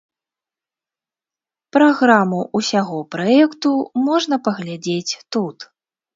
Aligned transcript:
Праграму 1.77 2.39
ўсяго 2.61 2.97
праекту 3.17 3.71
можна 4.09 4.35
паглядзець 4.51 5.17
тут. 5.37 5.57